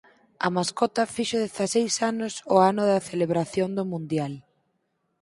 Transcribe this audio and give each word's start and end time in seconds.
A 0.45 0.47
mascota 0.57 1.11
fixo 1.15 1.37
dezaseis 1.43 1.95
anos 2.11 2.33
o 2.55 2.57
ano 2.71 2.83
da 2.91 3.05
celebración 3.09 3.69
do 3.77 3.83
mundial. 3.93 4.33